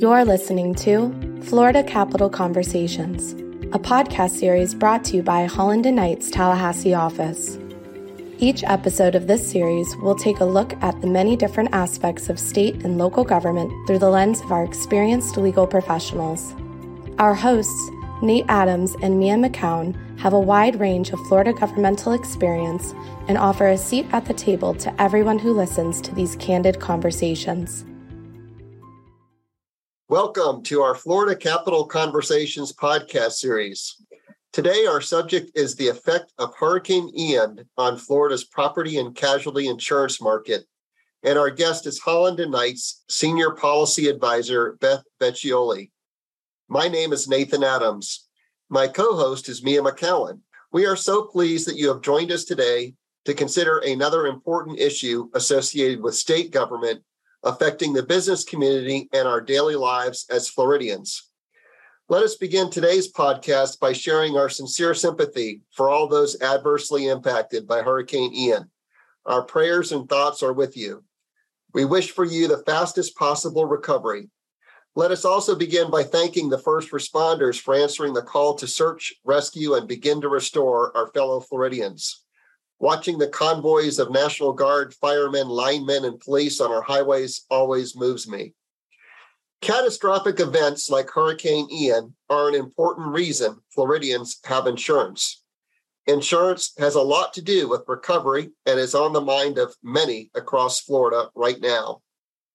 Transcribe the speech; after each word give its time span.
You're 0.00 0.24
listening 0.24 0.76
to 0.76 1.12
Florida 1.42 1.82
Capital 1.82 2.30
Conversations, 2.30 3.32
a 3.72 3.80
podcast 3.80 4.30
series 4.30 4.72
brought 4.72 5.02
to 5.06 5.16
you 5.16 5.24
by 5.24 5.46
Holland 5.46 5.86
and 5.86 5.96
Knight's 5.96 6.30
Tallahassee 6.30 6.94
office. 6.94 7.58
Each 8.38 8.62
episode 8.62 9.16
of 9.16 9.26
this 9.26 9.50
series 9.50 9.96
will 9.96 10.14
take 10.14 10.38
a 10.38 10.44
look 10.44 10.72
at 10.84 11.00
the 11.00 11.08
many 11.08 11.34
different 11.34 11.70
aspects 11.72 12.28
of 12.28 12.38
state 12.38 12.76
and 12.84 12.96
local 12.96 13.24
government 13.24 13.72
through 13.88 13.98
the 13.98 14.08
lens 14.08 14.40
of 14.40 14.52
our 14.52 14.62
experienced 14.62 15.36
legal 15.36 15.66
professionals. 15.66 16.54
Our 17.18 17.34
hosts, 17.34 17.90
Nate 18.22 18.46
Adams 18.46 18.94
and 19.02 19.18
Mia 19.18 19.34
McCown, 19.34 19.96
have 20.20 20.32
a 20.32 20.38
wide 20.38 20.78
range 20.78 21.10
of 21.10 21.18
Florida 21.26 21.52
governmental 21.52 22.12
experience 22.12 22.94
and 23.26 23.36
offer 23.36 23.66
a 23.66 23.76
seat 23.76 24.06
at 24.12 24.26
the 24.26 24.34
table 24.34 24.74
to 24.74 25.02
everyone 25.02 25.40
who 25.40 25.52
listens 25.52 26.00
to 26.02 26.14
these 26.14 26.36
candid 26.36 26.78
conversations. 26.78 27.84
Welcome 30.10 30.62
to 30.62 30.80
our 30.80 30.94
Florida 30.94 31.36
Capital 31.36 31.84
Conversations 31.84 32.72
podcast 32.72 33.32
series. 33.32 33.94
Today, 34.54 34.86
our 34.86 35.02
subject 35.02 35.50
is 35.54 35.74
the 35.74 35.88
effect 35.88 36.32
of 36.38 36.54
Hurricane 36.54 37.12
Ian 37.14 37.68
on 37.76 37.98
Florida's 37.98 38.44
property 38.44 38.96
and 38.96 39.14
casualty 39.14 39.68
insurance 39.68 40.18
market. 40.18 40.64
And 41.24 41.38
our 41.38 41.50
guest 41.50 41.86
is 41.86 41.98
Holland 41.98 42.40
and 42.40 42.50
Knight's 42.50 43.04
Senior 43.10 43.50
Policy 43.50 44.08
Advisor, 44.08 44.78
Beth 44.80 45.02
Vecchioli. 45.20 45.90
My 46.70 46.88
name 46.88 47.12
is 47.12 47.28
Nathan 47.28 47.62
Adams. 47.62 48.28
My 48.70 48.88
co 48.88 49.14
host 49.14 49.50
is 49.50 49.62
Mia 49.62 49.82
McCown. 49.82 50.40
We 50.72 50.86
are 50.86 50.96
so 50.96 51.24
pleased 51.24 51.68
that 51.68 51.76
you 51.76 51.88
have 51.88 52.00
joined 52.00 52.32
us 52.32 52.44
today 52.44 52.94
to 53.26 53.34
consider 53.34 53.80
another 53.80 54.26
important 54.26 54.80
issue 54.80 55.28
associated 55.34 56.00
with 56.00 56.14
state 56.14 56.50
government 56.50 57.02
affecting 57.48 57.94
the 57.94 58.02
business 58.02 58.44
community 58.44 59.08
and 59.14 59.26
our 59.26 59.40
daily 59.40 59.74
lives 59.74 60.26
as 60.30 60.50
Floridians. 60.50 61.30
Let 62.10 62.22
us 62.22 62.36
begin 62.36 62.68
today's 62.68 63.10
podcast 63.10 63.80
by 63.80 63.94
sharing 63.94 64.36
our 64.36 64.50
sincere 64.50 64.92
sympathy 64.92 65.62
for 65.72 65.88
all 65.88 66.08
those 66.08 66.38
adversely 66.42 67.08
impacted 67.08 67.66
by 67.66 67.80
Hurricane 67.80 68.34
Ian. 68.34 68.70
Our 69.24 69.42
prayers 69.42 69.92
and 69.92 70.06
thoughts 70.06 70.42
are 70.42 70.52
with 70.52 70.76
you. 70.76 71.04
We 71.72 71.86
wish 71.86 72.10
for 72.10 72.26
you 72.26 72.48
the 72.48 72.62
fastest 72.66 73.16
possible 73.16 73.64
recovery. 73.64 74.28
Let 74.94 75.10
us 75.10 75.24
also 75.24 75.54
begin 75.54 75.90
by 75.90 76.02
thanking 76.02 76.50
the 76.50 76.58
first 76.58 76.90
responders 76.90 77.58
for 77.58 77.74
answering 77.74 78.12
the 78.12 78.20
call 78.20 78.56
to 78.56 78.66
search, 78.66 79.14
rescue, 79.24 79.72
and 79.72 79.88
begin 79.88 80.20
to 80.20 80.28
restore 80.28 80.94
our 80.94 81.06
fellow 81.12 81.40
Floridians. 81.40 82.24
Watching 82.80 83.18
the 83.18 83.28
convoys 83.28 83.98
of 83.98 84.12
National 84.12 84.52
Guard, 84.52 84.94
firemen, 84.94 85.48
linemen, 85.48 86.04
and 86.04 86.20
police 86.20 86.60
on 86.60 86.70
our 86.70 86.82
highways 86.82 87.44
always 87.50 87.96
moves 87.96 88.28
me. 88.28 88.54
Catastrophic 89.60 90.38
events 90.38 90.88
like 90.88 91.10
Hurricane 91.10 91.68
Ian 91.72 92.14
are 92.30 92.48
an 92.48 92.54
important 92.54 93.08
reason 93.08 93.58
Floridians 93.74 94.38
have 94.44 94.68
insurance. 94.68 95.42
Insurance 96.06 96.72
has 96.78 96.94
a 96.94 97.02
lot 97.02 97.32
to 97.34 97.42
do 97.42 97.68
with 97.68 97.82
recovery 97.88 98.50
and 98.64 98.78
is 98.78 98.94
on 98.94 99.12
the 99.12 99.20
mind 99.20 99.58
of 99.58 99.74
many 99.82 100.30
across 100.34 100.80
Florida 100.80 101.28
right 101.34 101.60
now. 101.60 102.00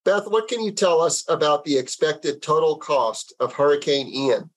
Beth, 0.06 0.28
what 0.28 0.48
can 0.48 0.64
you 0.64 0.72
tell 0.72 1.02
us 1.02 1.24
about 1.30 1.66
the 1.66 1.78
expected 1.78 2.42
total 2.42 2.78
cost 2.78 3.34
of 3.40 3.54
Hurricane 3.54 4.08
Ian? 4.08 4.50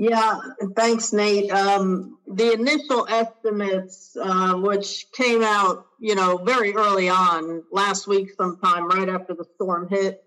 Yeah, 0.00 0.40
thanks, 0.76 1.12
Nate. 1.12 1.50
Um, 1.50 2.16
the 2.26 2.54
initial 2.54 3.06
estimates, 3.06 4.16
uh, 4.16 4.54
which 4.54 5.04
came 5.12 5.42
out, 5.42 5.88
you 5.98 6.14
know, 6.14 6.38
very 6.38 6.74
early 6.74 7.10
on 7.10 7.64
last 7.70 8.06
week, 8.06 8.30
sometime 8.34 8.88
right 8.88 9.10
after 9.10 9.34
the 9.34 9.44
storm 9.56 9.90
hit, 9.90 10.24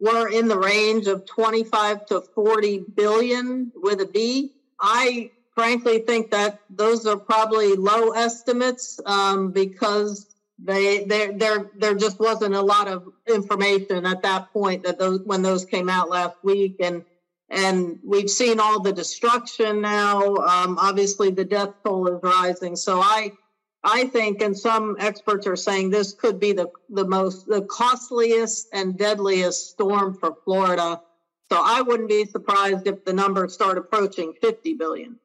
were 0.00 0.30
in 0.30 0.48
the 0.48 0.58
range 0.58 1.06
of 1.06 1.26
25 1.26 2.06
to 2.06 2.22
40 2.34 2.78
billion 2.96 3.70
with 3.76 4.00
a 4.00 4.06
B. 4.06 4.54
I 4.80 5.30
frankly 5.54 5.98
think 5.98 6.30
that 6.30 6.58
those 6.70 7.04
are 7.04 7.18
probably 7.18 7.74
low 7.74 8.12
estimates 8.12 9.00
um, 9.04 9.50
because 9.52 10.34
they 10.58 11.04
there 11.04 11.32
there 11.32 11.70
there 11.76 11.94
just 11.94 12.18
wasn't 12.20 12.54
a 12.54 12.62
lot 12.62 12.88
of 12.88 13.06
information 13.28 14.06
at 14.06 14.22
that 14.22 14.50
point 14.50 14.84
that 14.84 14.98
those 14.98 15.20
when 15.26 15.42
those 15.42 15.66
came 15.66 15.90
out 15.90 16.08
last 16.08 16.36
week 16.42 16.76
and 16.80 17.04
and 17.50 17.98
we've 18.04 18.30
seen 18.30 18.60
all 18.60 18.80
the 18.80 18.92
destruction 18.92 19.80
now. 19.80 20.36
Um, 20.36 20.78
obviously, 20.78 21.30
the 21.30 21.44
death 21.44 21.74
toll 21.84 22.06
is 22.06 22.20
rising. 22.22 22.76
So 22.76 23.00
I, 23.00 23.32
I 23.82 24.04
think, 24.06 24.40
and 24.40 24.56
some 24.56 24.96
experts 25.00 25.46
are 25.46 25.56
saying 25.56 25.90
this 25.90 26.12
could 26.12 26.38
be 26.38 26.52
the 26.52 26.70
the 26.88 27.04
most 27.04 27.46
the 27.46 27.62
costliest 27.62 28.68
and 28.72 28.96
deadliest 28.96 29.70
storm 29.70 30.14
for 30.14 30.36
Florida. 30.44 31.00
So 31.50 31.60
I 31.60 31.82
wouldn't 31.82 32.08
be 32.08 32.24
surprised 32.26 32.86
if 32.86 33.04
the 33.04 33.12
numbers 33.12 33.52
start 33.52 33.76
approaching 33.76 34.34
50 34.40 34.74
billion. 34.74 35.18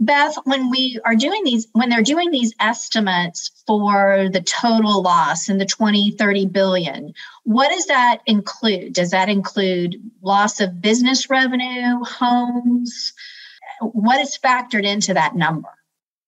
Beth, 0.00 0.34
when 0.44 0.70
we 0.70 0.98
are 1.04 1.14
doing 1.14 1.44
these, 1.44 1.68
when 1.72 1.88
they're 1.88 2.02
doing 2.02 2.30
these 2.30 2.52
estimates 2.58 3.62
for 3.66 4.28
the 4.32 4.40
total 4.40 5.02
loss 5.02 5.48
in 5.48 5.58
the 5.58 5.66
20, 5.66 6.12
30 6.12 6.46
billion, 6.46 7.14
what 7.44 7.70
does 7.70 7.86
that 7.86 8.18
include? 8.26 8.92
Does 8.92 9.10
that 9.10 9.28
include 9.28 9.96
loss 10.20 10.60
of 10.60 10.80
business 10.80 11.30
revenue, 11.30 12.02
homes? 12.04 13.12
What 13.80 14.20
is 14.20 14.38
factored 14.38 14.84
into 14.84 15.14
that 15.14 15.36
number? 15.36 15.68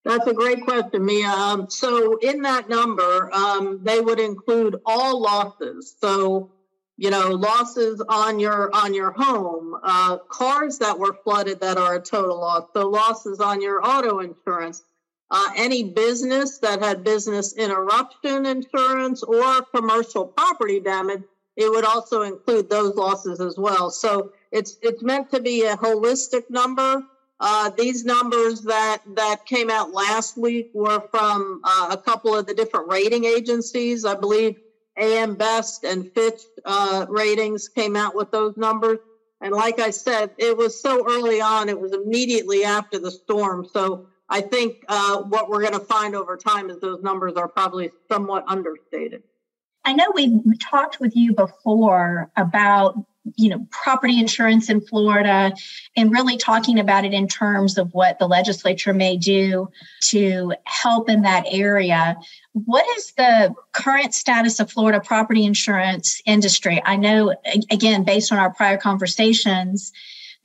That's 0.04 0.26
a 0.28 0.34
great 0.34 0.62
question, 0.62 1.04
Mia. 1.04 1.26
Um, 1.26 1.68
so, 1.68 2.16
in 2.18 2.42
that 2.42 2.68
number, 2.68 3.28
um, 3.34 3.80
they 3.82 4.00
would 4.00 4.20
include 4.20 4.76
all 4.86 5.20
losses. 5.20 5.96
So, 6.00 6.52
you 6.96 7.10
know 7.10 7.30
losses 7.30 8.02
on 8.08 8.38
your 8.40 8.74
on 8.74 8.94
your 8.94 9.10
home 9.12 9.76
uh, 9.82 10.16
cars 10.28 10.78
that 10.78 10.98
were 10.98 11.14
flooded 11.24 11.60
that 11.60 11.76
are 11.76 11.96
a 11.96 12.00
total 12.00 12.40
loss 12.40 12.68
so 12.72 12.88
losses 12.88 13.40
on 13.40 13.60
your 13.60 13.86
auto 13.86 14.20
insurance 14.20 14.82
uh, 15.30 15.48
any 15.56 15.82
business 15.82 16.58
that 16.58 16.80
had 16.80 17.02
business 17.04 17.52
interruption 17.54 18.46
insurance 18.46 19.22
or 19.22 19.62
commercial 19.62 20.26
property 20.26 20.80
damage 20.80 21.22
it 21.56 21.70
would 21.70 21.84
also 21.84 22.22
include 22.22 22.68
those 22.68 22.94
losses 22.94 23.40
as 23.40 23.56
well. 23.56 23.90
So 23.90 24.32
it's 24.52 24.76
it's 24.82 25.02
meant 25.02 25.30
to 25.30 25.40
be 25.40 25.62
a 25.62 25.76
holistic 25.76 26.50
number. 26.50 27.02
Uh, 27.40 27.70
these 27.70 28.04
numbers 28.04 28.62
that 28.62 28.98
that 29.14 29.46
came 29.46 29.70
out 29.70 29.92
last 29.92 30.36
week 30.36 30.70
were 30.74 31.00
from 31.10 31.62
uh, 31.64 31.88
a 31.90 31.96
couple 31.96 32.34
of 32.34 32.46
the 32.46 32.54
different 32.54 32.88
rating 32.90 33.24
agencies. 33.24 34.04
I 34.04 34.14
believe 34.14 34.58
AM 34.96 35.34
Best 35.34 35.84
and 35.84 36.12
Fitch 36.12 36.40
uh, 36.64 37.06
ratings 37.08 37.68
came 37.68 37.96
out 37.96 38.14
with 38.14 38.30
those 38.30 38.56
numbers. 38.56 38.98
And 39.40 39.52
like 39.52 39.78
I 39.78 39.90
said, 39.90 40.30
it 40.38 40.56
was 40.56 40.80
so 40.80 41.04
early 41.06 41.40
on, 41.40 41.68
it 41.68 41.78
was 41.78 41.92
immediately 41.92 42.64
after 42.64 42.98
the 42.98 43.10
storm. 43.10 43.66
So 43.70 44.08
I 44.28 44.40
think 44.40 44.84
uh, 44.88 45.22
what 45.22 45.48
we're 45.48 45.60
going 45.60 45.74
to 45.74 45.80
find 45.80 46.14
over 46.14 46.36
time 46.36 46.70
is 46.70 46.80
those 46.80 47.02
numbers 47.02 47.34
are 47.34 47.48
probably 47.48 47.90
somewhat 48.10 48.44
understated. 48.48 49.22
I 49.84 49.92
know 49.92 50.06
we've 50.14 50.58
talked 50.58 50.98
with 50.98 51.14
you 51.14 51.32
before 51.32 52.30
about 52.36 52.96
you 53.34 53.48
know 53.48 53.66
property 53.70 54.18
insurance 54.18 54.70
in 54.70 54.80
Florida 54.80 55.52
and 55.96 56.12
really 56.12 56.36
talking 56.36 56.78
about 56.78 57.04
it 57.04 57.12
in 57.12 57.26
terms 57.26 57.76
of 57.76 57.92
what 57.92 58.18
the 58.18 58.26
legislature 58.26 58.94
may 58.94 59.16
do 59.16 59.68
to 60.02 60.54
help 60.64 61.08
in 61.08 61.22
that 61.22 61.44
area. 61.48 62.16
What 62.52 62.86
is 62.96 63.12
the 63.12 63.54
current 63.72 64.14
status 64.14 64.60
of 64.60 64.70
Florida 64.70 65.00
property 65.00 65.44
insurance 65.44 66.20
industry? 66.24 66.80
I 66.84 66.96
know 66.96 67.34
again 67.70 68.04
based 68.04 68.32
on 68.32 68.38
our 68.38 68.52
prior 68.52 68.76
conversations 68.76 69.92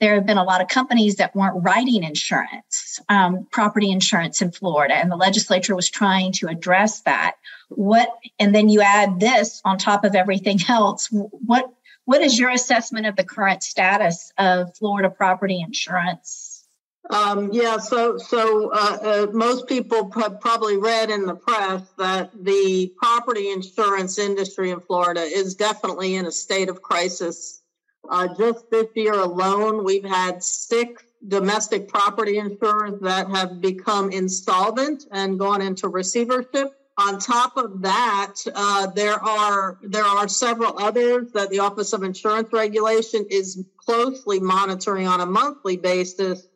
there 0.02 0.16
have 0.16 0.26
been 0.26 0.36
a 0.36 0.42
lot 0.42 0.60
of 0.60 0.66
companies 0.66 1.14
that 1.16 1.32
weren't 1.36 1.62
writing 1.62 2.02
insurance, 2.02 2.98
um, 3.08 3.46
property 3.52 3.88
insurance 3.88 4.42
in 4.42 4.50
Florida, 4.50 4.94
and 4.94 5.12
the 5.12 5.16
legislature 5.16 5.76
was 5.76 5.88
trying 5.88 6.32
to 6.32 6.48
address 6.48 7.02
that. 7.02 7.36
What, 7.68 8.08
and 8.40 8.52
then 8.52 8.68
you 8.68 8.80
add 8.80 9.20
this 9.20 9.62
on 9.64 9.78
top 9.78 10.02
of 10.02 10.16
everything 10.16 10.58
else. 10.68 11.06
What 11.10 11.72
what 12.04 12.20
is 12.22 12.38
your 12.38 12.50
assessment 12.50 13.06
of 13.06 13.16
the 13.16 13.24
current 13.24 13.62
status 13.62 14.32
of 14.38 14.76
Florida 14.76 15.10
property 15.10 15.60
insurance? 15.60 16.66
Um, 17.10 17.50
yeah, 17.52 17.78
so 17.78 18.16
so 18.16 18.70
uh, 18.72 18.98
uh, 19.02 19.26
most 19.32 19.66
people 19.66 20.10
have 20.12 20.40
probably 20.40 20.76
read 20.76 21.10
in 21.10 21.26
the 21.26 21.34
press 21.34 21.82
that 21.98 22.30
the 22.44 22.92
property 22.96 23.50
insurance 23.50 24.18
industry 24.18 24.70
in 24.70 24.80
Florida 24.80 25.20
is 25.20 25.56
definitely 25.56 26.14
in 26.14 26.26
a 26.26 26.30
state 26.30 26.68
of 26.68 26.80
crisis. 26.80 27.60
Uh, 28.08 28.28
just 28.38 28.70
this 28.70 28.86
year 28.94 29.14
alone, 29.14 29.84
we've 29.84 30.04
had 30.04 30.42
six 30.42 31.02
domestic 31.26 31.88
property 31.88 32.38
insurers 32.38 33.00
that 33.00 33.28
have 33.28 33.60
become 33.60 34.10
insolvent 34.10 35.04
and 35.10 35.38
gone 35.38 35.60
into 35.60 35.88
receivership 35.88 36.72
on 37.08 37.18
top 37.18 37.56
of 37.56 37.82
that, 37.82 38.34
uh, 38.54 38.86
there 38.88 39.22
are 39.22 39.78
there 39.82 40.04
are 40.04 40.28
several 40.28 40.78
others 40.78 41.32
that 41.32 41.50
the 41.50 41.58
Office 41.58 41.92
of 41.92 42.02
Insurance 42.02 42.52
Regulation 42.52 43.26
is 43.30 43.64
closely 43.76 44.38
monitoring 44.40 45.06
on 45.08 45.20
a 45.20 45.26
monthly 45.26 45.76
basis 45.76 46.46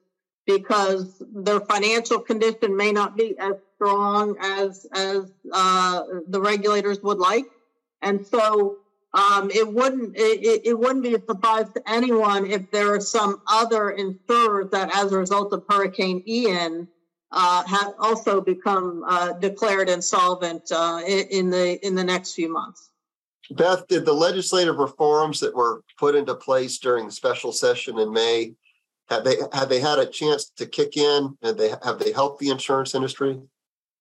because 0.47 1.23
their 1.35 1.61
financial 1.61 2.21
condition 2.21 2.77
may 2.77 2.93
not 2.93 3.17
be 3.17 3.37
as 3.39 3.55
strong 3.75 4.37
as 4.41 4.87
as 4.93 5.31
uh, 5.53 6.03
the 6.29 6.41
regulators 6.41 7.03
would 7.03 7.19
like, 7.19 7.47
and 8.03 8.27
so 8.27 8.77
um, 9.13 9.51
it 9.51 9.67
wouldn't 9.67 10.17
it, 10.17 10.63
it 10.65 10.79
wouldn't 10.79 11.03
be 11.03 11.15
a 11.15 11.21
surprise 11.21 11.67
to 11.75 11.83
anyone 11.91 12.47
if 12.47 12.71
there 12.71 12.95
are 12.95 13.01
some 13.01 13.43
other 13.51 13.91
insurers 13.91 14.71
that, 14.71 14.95
as 14.95 15.13
a 15.13 15.19
result 15.19 15.53
of 15.53 15.65
Hurricane 15.69 16.23
Ian, 16.27 16.89
uh, 17.33 17.65
have 17.65 17.95
also 17.99 18.41
become 18.41 19.05
uh, 19.07 19.33
declared 19.35 19.89
insolvent 19.89 20.71
uh, 20.73 21.03
in 21.07 21.51
the 21.51 21.85
in 21.87 21.95
the 21.95 22.05
next 22.05 22.35
few 22.35 22.53
months. 22.53 22.91
Beth, 23.51 23.87
did 23.87 24.05
the 24.05 24.13
legislative 24.13 24.77
reforms 24.77 25.39
that 25.41 25.55
were 25.55 25.83
put 25.99 26.15
into 26.15 26.35
place 26.35 26.79
during 26.79 27.07
the 27.07 27.13
special 27.13 27.53
session 27.53 27.99
in 27.99 28.13
May 28.13 28.55
have 29.09 29.25
they 29.25 29.37
have 29.53 29.69
they 29.69 29.81
had 29.81 29.99
a 29.99 30.07
chance 30.07 30.51
to 30.57 30.67
kick 30.67 30.97
in? 30.97 31.37
and 31.43 31.59
they 31.59 31.73
have 31.85 31.99
they 31.99 32.13
helped 32.13 32.41
the 32.41 32.51
insurance 32.51 32.95
industry? 32.95 33.41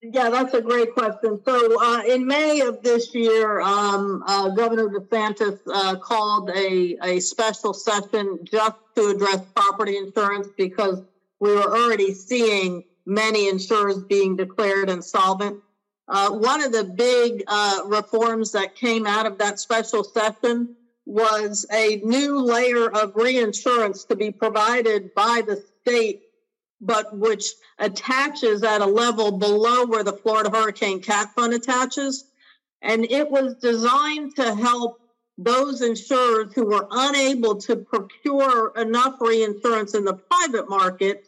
Yeah, 0.02 0.28
that's 0.30 0.54
a 0.54 0.60
great 0.60 0.92
question. 0.94 1.40
So, 1.44 1.82
uh, 1.82 2.02
in 2.02 2.26
May 2.26 2.60
of 2.60 2.82
this 2.82 3.14
year, 3.14 3.60
um, 3.60 4.22
uh, 4.26 4.50
Governor 4.50 4.88
DeSantis 4.88 5.58
uh, 5.72 5.96
called 5.96 6.50
a, 6.50 6.96
a 7.02 7.20
special 7.20 7.72
session 7.72 8.38
just 8.44 8.76
to 8.94 9.08
address 9.08 9.40
property 9.54 9.96
insurance 9.96 10.48
because 10.56 11.02
we 11.40 11.54
were 11.54 11.76
already 11.76 12.14
seeing 12.14 12.84
many 13.06 13.48
insurers 13.48 14.02
being 14.02 14.36
declared 14.36 14.90
insolvent. 14.90 15.62
Uh, 16.08 16.30
one 16.30 16.62
of 16.62 16.72
the 16.72 16.84
big 16.84 17.42
uh, 17.46 17.80
reforms 17.86 18.52
that 18.52 18.74
came 18.74 19.06
out 19.06 19.26
of 19.26 19.38
that 19.38 19.58
special 19.58 20.04
session 20.04 20.76
was 21.04 21.64
a 21.72 21.96
new 22.04 22.40
layer 22.40 22.90
of 22.90 23.14
reinsurance 23.14 24.04
to 24.04 24.16
be 24.16 24.30
provided 24.30 25.14
by 25.14 25.42
the 25.46 25.62
state, 25.80 26.22
but 26.80 27.16
which 27.16 27.44
attaches 27.78 28.62
at 28.62 28.80
a 28.80 28.86
level 28.86 29.38
below 29.38 29.86
where 29.86 30.04
the 30.04 30.12
Florida 30.12 30.50
Hurricane 30.50 31.00
Cat 31.00 31.32
Fund 31.34 31.54
attaches. 31.54 32.24
And 32.82 33.04
it 33.10 33.30
was 33.30 33.54
designed 33.56 34.36
to 34.36 34.54
help 34.54 35.00
those 35.38 35.82
insurers 35.82 36.52
who 36.54 36.66
were 36.66 36.88
unable 36.90 37.56
to 37.56 37.76
procure 37.76 38.72
enough 38.76 39.20
reinsurance 39.20 39.94
in 39.94 40.04
the 40.04 40.14
private 40.14 40.68
market 40.68 41.26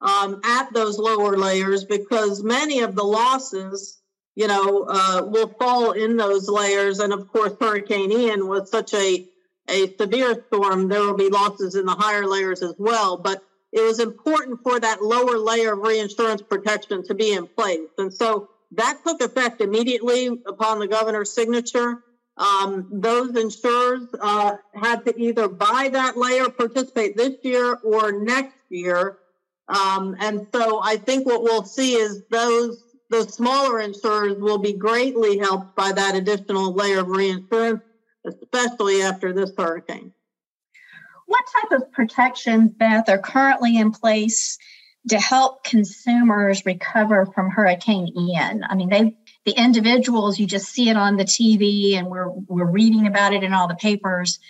um, 0.00 0.40
at 0.44 0.72
those 0.72 0.98
lower 0.98 1.36
layers 1.36 1.84
because 1.84 2.42
many 2.42 2.80
of 2.80 2.94
the 2.94 3.04
losses, 3.04 4.00
you 4.34 4.46
know, 4.46 4.86
uh, 4.88 5.22
will 5.24 5.48
fall 5.58 5.92
in 5.92 6.16
those 6.16 6.48
layers. 6.48 6.98
And 7.00 7.12
of 7.12 7.28
course, 7.28 7.52
Hurricane 7.60 8.12
Ian 8.12 8.48
was 8.48 8.70
such 8.70 8.94
a 8.94 9.26
a 9.68 9.94
severe 9.96 10.44
storm. 10.46 10.88
There 10.88 11.00
will 11.00 11.16
be 11.16 11.28
losses 11.28 11.74
in 11.74 11.86
the 11.86 11.94
higher 11.94 12.26
layers 12.26 12.62
as 12.62 12.74
well. 12.78 13.16
But 13.16 13.42
it 13.72 13.80
was 13.80 14.00
important 14.00 14.60
for 14.62 14.78
that 14.78 15.02
lower 15.02 15.38
layer 15.38 15.72
of 15.72 15.80
reinsurance 15.80 16.42
protection 16.42 17.02
to 17.04 17.14
be 17.14 17.32
in 17.32 17.46
place. 17.46 17.88
And 17.98 18.12
so 18.12 18.48
that 18.72 19.00
took 19.06 19.20
effect 19.20 19.60
immediately 19.60 20.28
upon 20.46 20.78
the 20.78 20.86
governor's 20.86 21.32
signature. 21.32 22.02
Um, 22.36 22.88
those 22.92 23.34
insurers 23.36 24.08
uh, 24.20 24.56
had 24.74 25.04
to 25.06 25.18
either 25.18 25.48
buy 25.48 25.88
that 25.92 26.16
layer, 26.16 26.48
participate 26.50 27.16
this 27.16 27.36
year 27.42 27.74
or 27.82 28.12
next 28.12 28.56
year. 28.68 29.18
Um, 29.68 30.16
and 30.20 30.46
so 30.54 30.80
I 30.82 30.96
think 30.96 31.26
what 31.26 31.42
we'll 31.42 31.64
see 31.64 31.94
is 31.94 32.22
those 32.30 32.82
the 33.08 33.22
smaller 33.24 33.80
insurers 33.80 34.36
will 34.38 34.58
be 34.58 34.72
greatly 34.72 35.38
helped 35.38 35.76
by 35.76 35.92
that 35.92 36.16
additional 36.16 36.72
layer 36.72 37.00
of 37.00 37.08
reinsurance, 37.08 37.82
especially 38.24 39.02
after 39.02 39.32
this 39.32 39.52
hurricane. 39.56 40.12
What 41.26 41.44
type 41.60 41.80
of 41.80 41.92
protections, 41.92 42.72
Beth, 42.72 43.08
are 43.08 43.18
currently 43.18 43.76
in 43.76 43.92
place 43.92 44.58
to 45.08 45.18
help 45.18 45.62
consumers 45.64 46.66
recover 46.66 47.26
from 47.26 47.50
Hurricane 47.50 48.12
Ian? 48.16 48.64
I 48.68 48.74
mean, 48.74 48.88
they 48.88 49.16
the 49.44 49.52
individuals 49.52 50.40
you 50.40 50.46
just 50.46 50.68
see 50.68 50.88
it 50.88 50.96
on 50.96 51.16
the 51.16 51.24
TV 51.24 51.94
and 51.94 52.08
we're 52.08 52.28
we're 52.28 52.70
reading 52.70 53.06
about 53.06 53.32
it 53.32 53.44
in 53.44 53.52
all 53.52 53.68
the 53.68 53.76
papers. 53.76 54.40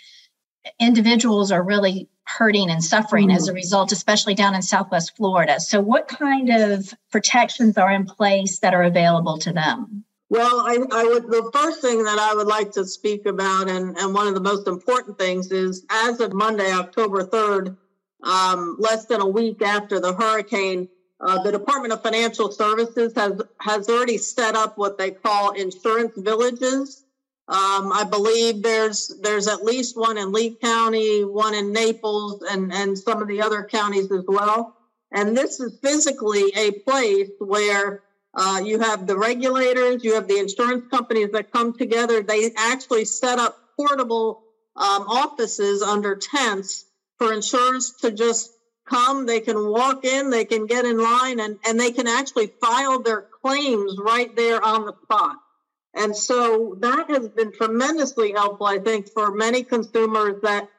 Individuals 0.79 1.51
are 1.51 1.63
really 1.63 2.09
hurting 2.23 2.69
and 2.69 2.83
suffering 2.83 3.29
mm-hmm. 3.29 3.37
as 3.37 3.47
a 3.47 3.53
result, 3.53 3.91
especially 3.91 4.35
down 4.35 4.55
in 4.55 4.61
Southwest 4.61 5.15
Florida. 5.15 5.59
So, 5.59 5.79
what 5.81 6.07
kind 6.07 6.49
of 6.49 6.93
protections 7.11 7.77
are 7.77 7.91
in 7.91 8.05
place 8.05 8.59
that 8.59 8.73
are 8.73 8.83
available 8.83 9.37
to 9.39 9.53
them? 9.53 10.03
Well, 10.29 10.59
I, 10.59 10.77
I, 10.91 11.03
would. 11.05 11.27
The 11.27 11.49
first 11.53 11.81
thing 11.81 12.03
that 12.03 12.19
I 12.19 12.35
would 12.35 12.47
like 12.47 12.71
to 12.73 12.85
speak 12.85 13.25
about, 13.25 13.69
and, 13.69 13.97
and 13.97 14.13
one 14.13 14.27
of 14.27 14.33
the 14.33 14.41
most 14.41 14.67
important 14.67 15.17
things, 15.17 15.51
is 15.51 15.85
as 15.89 16.19
of 16.19 16.33
Monday, 16.33 16.69
October 16.69 17.23
3rd, 17.23 17.77
um, 18.23 18.75
less 18.77 19.05
than 19.05 19.21
a 19.21 19.27
week 19.27 19.61
after 19.61 20.01
the 20.01 20.13
hurricane, 20.13 20.89
uh, 21.21 21.41
the 21.43 21.51
Department 21.51 21.93
of 21.93 22.03
Financial 22.03 22.51
Services 22.51 23.13
has 23.15 23.41
has 23.61 23.89
already 23.89 24.17
set 24.17 24.55
up 24.55 24.77
what 24.77 24.97
they 24.97 25.11
call 25.11 25.51
insurance 25.51 26.13
villages 26.17 27.05
um, 27.49 27.93
I 27.93 28.03
believe 28.03 28.61
there's 28.61 29.07
there's 29.21 29.47
at 29.47 29.63
least 29.63 29.97
one 29.97 30.17
in 30.17 30.33
Lee 30.33 30.57
County, 30.61 31.23
one 31.23 31.53
in 31.53 31.71
Naples, 31.71 32.43
and 32.43 32.73
and 32.73 32.97
some 32.97 33.21
of 33.21 33.27
the 33.29 33.41
other 33.41 33.63
counties 33.63 34.11
as 34.11 34.25
well. 34.27 34.75
And 35.11 35.35
this 35.35 35.61
is 35.61 35.79
physically 35.81 36.51
a 36.57 36.71
place 36.71 37.29
where 37.39 38.03
uh, 38.33 38.61
you 38.63 38.79
have 38.79 39.07
the 39.07 39.17
regulators, 39.17 40.03
you 40.03 40.15
have 40.15 40.27
the 40.27 40.39
insurance 40.39 40.85
companies 40.91 41.31
that 41.31 41.51
come 41.53 41.71
together. 41.77 42.21
They 42.21 42.51
actually 42.57 43.05
set 43.05 43.39
up 43.39 43.57
portable 43.77 44.43
um, 44.75 45.03
offices 45.07 45.81
under 45.81 46.17
tents 46.17 46.85
for 47.17 47.31
insurers 47.31 47.93
to 48.01 48.11
just 48.11 48.51
come. 48.85 49.25
They 49.25 49.39
can 49.39 49.69
walk 49.69 50.03
in, 50.03 50.29
they 50.29 50.43
can 50.43 50.67
get 50.67 50.83
in 50.83 51.01
line, 51.01 51.39
and, 51.39 51.57
and 51.65 51.79
they 51.79 51.91
can 51.91 52.07
actually 52.07 52.47
file 52.61 53.01
their 53.01 53.21
claims 53.41 53.97
right 53.97 54.35
there 54.35 54.61
on 54.61 54.85
the 54.85 54.93
spot. 55.03 55.37
And 55.97 56.15
so 56.15 56.77
that 56.79 57.09
has 57.09 57.27
been 57.29 57.51
tremendously 57.51 58.31
helpful, 58.31 58.67
I 58.67 58.77
think, 58.77 59.09
for 59.09 59.31
many 59.31 59.63
consumers 59.63 60.41
that, 60.43 60.69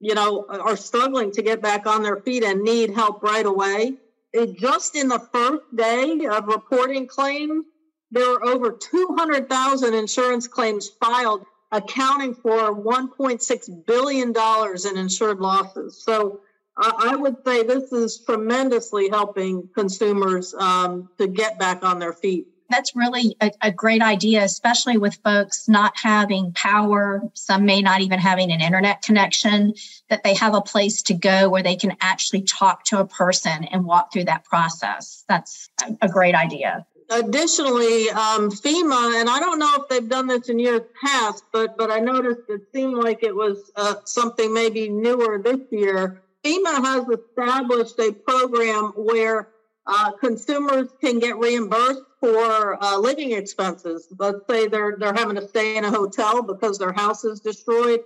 you 0.00 0.14
know, 0.14 0.46
are 0.48 0.76
struggling 0.76 1.30
to 1.32 1.42
get 1.42 1.60
back 1.60 1.86
on 1.86 2.02
their 2.02 2.16
feet 2.16 2.42
and 2.42 2.62
need 2.62 2.90
help 2.90 3.22
right 3.22 3.44
away. 3.44 3.94
It, 4.32 4.58
just 4.58 4.96
in 4.96 5.08
the 5.08 5.18
first 5.18 5.64
day 5.76 6.24
of 6.24 6.46
reporting 6.46 7.06
claims, 7.06 7.66
there 8.10 8.28
were 8.28 8.44
over 8.44 8.72
200,000 8.72 9.94
insurance 9.94 10.48
claims 10.48 10.88
filed, 10.88 11.44
accounting 11.70 12.34
for 12.34 12.74
$1.6 12.74 13.86
billion 13.86 14.34
in 14.34 14.98
insured 14.98 15.40
losses. 15.40 16.02
So 16.02 16.40
I 16.78 17.14
would 17.14 17.36
say 17.44 17.62
this 17.62 17.92
is 17.92 18.22
tremendously 18.24 19.10
helping 19.10 19.68
consumers 19.74 20.54
um, 20.54 21.10
to 21.18 21.26
get 21.26 21.58
back 21.58 21.84
on 21.84 21.98
their 21.98 22.14
feet 22.14 22.51
that's 22.72 22.96
really 22.96 23.36
a, 23.40 23.50
a, 23.60 23.70
great 23.70 24.02
idea, 24.02 24.42
especially 24.42 24.96
with 24.96 25.14
folks 25.24 25.68
not 25.68 25.92
having 25.96 26.52
power. 26.52 27.22
Some 27.34 27.64
may 27.64 27.82
not 27.82 28.00
even 28.00 28.18
having 28.18 28.50
an 28.50 28.60
internet 28.60 29.02
connection, 29.02 29.74
that 30.08 30.22
they 30.22 30.34
have 30.34 30.54
a 30.54 30.60
place 30.60 31.02
to 31.02 31.14
go 31.14 31.48
where 31.48 31.62
they 31.62 31.76
can 31.76 31.96
actually 32.00 32.42
talk 32.42 32.84
to 32.84 33.00
a 33.00 33.06
person 33.06 33.64
and 33.64 33.84
walk 33.84 34.12
through 34.12 34.24
that 34.24 34.44
process. 34.44 35.24
That's 35.28 35.68
a 36.00 36.08
great 36.08 36.34
idea. 36.34 36.86
Additionally, 37.10 38.08
um, 38.10 38.50
FEMA, 38.50 39.20
and 39.20 39.28
I 39.28 39.38
don't 39.38 39.58
know 39.58 39.70
if 39.76 39.88
they've 39.88 40.08
done 40.08 40.28
this 40.28 40.48
in 40.48 40.58
years 40.58 40.82
past, 41.04 41.44
but 41.52 41.76
but 41.76 41.90
I 41.90 41.98
noticed 41.98 42.42
it 42.48 42.62
seemed 42.72 42.94
like 42.94 43.22
it 43.22 43.34
was 43.34 43.70
uh, 43.76 43.96
something 44.04 44.54
maybe 44.54 44.88
newer 44.88 45.38
this 45.38 45.60
year. 45.70 46.22
FEMA 46.44 46.82
has 46.84 47.04
established 47.08 47.98
a 47.98 48.12
program 48.12 48.92
where 48.96 49.48
uh, 49.86 50.12
consumers 50.12 50.88
can 51.00 51.18
get 51.18 51.36
reimbursed 51.36 52.02
for 52.22 52.80
uh, 52.80 52.96
living 52.98 53.32
expenses. 53.32 54.06
Let's 54.16 54.46
say 54.48 54.68
they're 54.68 54.94
they're 54.96 55.12
having 55.12 55.34
to 55.34 55.48
stay 55.48 55.76
in 55.76 55.84
a 55.84 55.90
hotel 55.90 56.42
because 56.42 56.78
their 56.78 56.92
house 56.92 57.24
is 57.24 57.40
destroyed. 57.40 58.00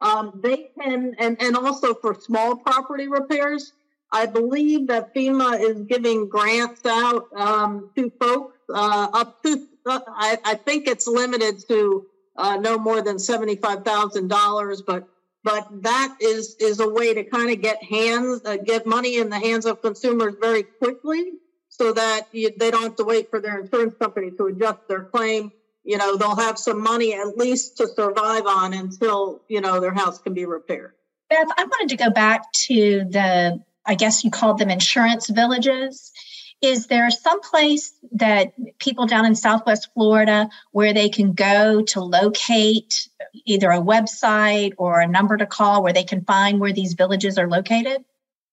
Um, 0.00 0.40
they 0.42 0.70
can, 0.80 1.14
and 1.20 1.40
and 1.40 1.56
also 1.56 1.94
for 1.94 2.14
small 2.14 2.56
property 2.56 3.06
repairs. 3.06 3.72
I 4.12 4.26
believe 4.26 4.88
that 4.88 5.14
FEMA 5.14 5.60
is 5.60 5.82
giving 5.82 6.28
grants 6.28 6.84
out 6.84 7.26
um, 7.36 7.90
to 7.94 8.10
folks 8.20 8.58
uh, 8.74 9.08
up 9.12 9.40
to. 9.44 9.68
Uh, 9.86 10.00
I, 10.08 10.38
I, 10.44 10.54
think 10.56 10.88
it's 10.88 11.06
limited 11.06 11.62
to 11.68 12.06
uh, 12.36 12.56
no 12.56 12.76
more 12.76 13.02
than 13.02 13.20
seventy 13.20 13.54
five 13.54 13.84
thousand 13.84 14.28
dollars, 14.28 14.82
but 14.82 15.06
but 15.44 15.68
that 15.82 16.16
is 16.20 16.56
is 16.58 16.80
a 16.80 16.88
way 16.88 17.14
to 17.14 17.22
kind 17.22 17.50
of 17.52 17.62
get 17.62 17.84
hands 17.84 18.42
uh, 18.44 18.56
get 18.56 18.84
money 18.84 19.18
in 19.18 19.30
the 19.30 19.38
hands 19.38 19.64
of 19.64 19.80
consumers 19.80 20.34
very 20.40 20.64
quickly 20.64 21.34
so 21.80 21.94
that 21.94 22.26
you, 22.32 22.50
they 22.58 22.70
don't 22.70 22.82
have 22.82 22.96
to 22.96 23.04
wait 23.04 23.30
for 23.30 23.40
their 23.40 23.58
insurance 23.58 23.94
company 23.94 24.30
to 24.32 24.46
adjust 24.48 24.86
their 24.86 25.04
claim. 25.04 25.50
You 25.82 25.96
know 25.96 26.18
they'll 26.18 26.36
have 26.36 26.58
some 26.58 26.82
money 26.82 27.14
at 27.14 27.38
least 27.38 27.78
to 27.78 27.88
survive 27.88 28.44
on 28.46 28.74
until 28.74 29.40
you 29.48 29.62
know 29.62 29.80
their 29.80 29.94
house 29.94 30.18
can 30.18 30.34
be 30.34 30.44
repaired. 30.44 30.92
Beth 31.30 31.48
i 31.56 31.64
wanted 31.64 31.88
to 31.88 31.96
go 31.96 32.10
back 32.10 32.52
to 32.68 33.04
the 33.08 33.62
i 33.86 33.94
guess 33.94 34.22
you 34.24 34.30
called 34.30 34.58
them 34.58 34.68
insurance 34.68 35.30
villages. 35.30 36.12
Is 36.60 36.88
there 36.88 37.10
some 37.10 37.40
place 37.40 37.94
that 38.12 38.52
people 38.78 39.06
down 39.06 39.24
in 39.24 39.34
Southwest 39.34 39.88
Florida 39.94 40.50
where 40.72 40.92
they 40.92 41.08
can 41.08 41.32
go 41.32 41.80
to 41.80 42.00
locate 42.02 43.08
either 43.46 43.70
a 43.70 43.80
website 43.80 44.74
or 44.76 45.00
a 45.00 45.06
number 45.06 45.38
to 45.38 45.46
call 45.46 45.82
where 45.82 45.94
they 45.94 46.04
can 46.04 46.22
find 46.26 46.60
where 46.60 46.74
these 46.74 46.92
villages 46.92 47.38
are 47.38 47.48
located? 47.48 48.04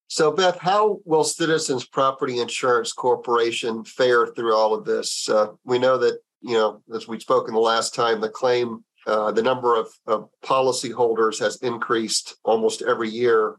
So, 0.08 0.32
Beth, 0.32 0.58
how 0.60 1.00
will 1.04 1.26
Citizens 1.26 1.86
Property 1.86 2.40
Insurance 2.40 2.94
Corporation 2.94 3.84
fare 3.84 4.28
through 4.28 4.56
all 4.56 4.74
of 4.74 4.86
this? 4.86 5.28
Uh, 5.28 5.48
we 5.66 5.80
know 5.80 5.98
that, 5.98 6.20
you 6.42 6.54
know, 6.54 6.82
as 6.96 7.08
we 7.08 7.20
spoke 7.20 7.50
in 7.50 7.54
the 7.54 7.60
last 7.60 7.94
time, 7.94 8.22
the 8.22 8.30
claim, 8.30 8.86
uh, 9.06 9.32
the 9.32 9.42
number 9.42 9.76
of, 9.76 9.88
of 10.06 10.30
policyholders 10.44 11.40
has 11.40 11.58
increased 11.58 12.36
almost 12.46 12.82
every 12.82 13.10
year. 13.10 13.58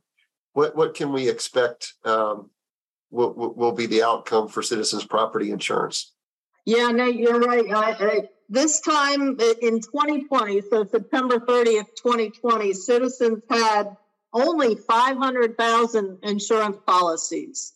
What 0.55 0.75
what 0.75 0.95
can 0.95 1.12
we 1.12 1.28
expect 1.28 1.93
um, 2.05 2.50
will, 3.11 3.35
will 3.35 3.73
be 3.73 3.87
the 3.87 4.02
outcome 4.02 4.49
for 4.49 4.62
Citizens 4.62 5.05
Property 5.05 5.50
Insurance? 5.50 6.14
Yeah, 6.64 6.88
no, 6.88 7.05
you're 7.05 7.40
right. 7.40 7.64
I, 7.71 7.90
I, 7.93 8.21
this 8.49 8.81
time 8.81 9.38
in 9.62 9.81
2020, 9.81 10.62
so 10.71 10.85
September 10.85 11.38
30th, 11.38 11.88
2020, 12.02 12.73
Citizens 12.73 13.43
had 13.49 13.97
only 14.42 14.75
500,000 14.75 16.18
insurance 16.23 16.76
policies. 16.87 17.73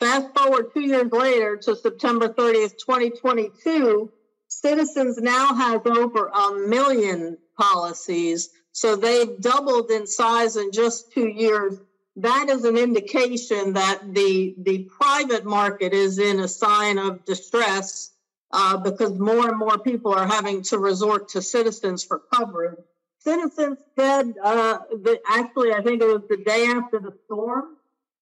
Fast 0.00 0.28
forward 0.36 0.72
two 0.74 0.80
years 0.80 1.12
later 1.12 1.56
to 1.56 1.76
September 1.76 2.28
30th, 2.28 2.78
2022, 2.78 4.12
Citizens 4.52 5.16
now 5.18 5.54
has 5.54 5.80
over 5.86 6.26
a 6.26 6.52
million 6.68 7.38
policies. 7.58 8.50
So 8.72 8.96
they've 8.96 9.40
doubled 9.40 9.90
in 9.90 10.06
size 10.06 10.56
in 10.56 10.72
just 10.72 11.10
two 11.12 11.26
years. 11.26 11.78
That 12.16 12.50
is 12.50 12.64
an 12.64 12.76
indication 12.76 13.72
that 13.72 14.12
the, 14.12 14.54
the 14.58 14.90
private 15.00 15.46
market 15.46 15.94
is 15.94 16.18
in 16.18 16.38
a 16.38 16.48
sign 16.48 16.98
of 16.98 17.24
distress 17.24 18.10
uh, 18.52 18.76
because 18.76 19.18
more 19.18 19.48
and 19.48 19.58
more 19.58 19.78
people 19.78 20.12
are 20.12 20.26
having 20.26 20.62
to 20.64 20.78
resort 20.78 21.30
to 21.30 21.40
citizens 21.40 22.04
for 22.04 22.20
coverage. 22.32 22.78
Citizens 23.24 23.78
said 23.98 24.34
uh, 24.42 24.78
that 25.04 25.20
actually, 25.28 25.72
I 25.72 25.80
think 25.80 26.02
it 26.02 26.06
was 26.06 26.22
the 26.28 26.38
day 26.38 26.66
after 26.66 26.98
the 26.98 27.14
storm, 27.26 27.76